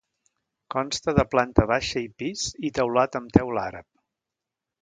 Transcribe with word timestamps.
Consta 0.75 1.13
de 1.19 1.25
planta 1.33 1.67
baixa 1.73 2.03
i 2.05 2.09
pis 2.23 2.47
i 2.71 2.75
teulat 2.79 3.21
amb 3.21 3.39
teula 3.39 3.67
àrab. 3.73 3.89